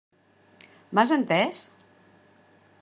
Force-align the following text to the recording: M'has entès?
M'has 0.99 1.13
entès? 1.17 1.61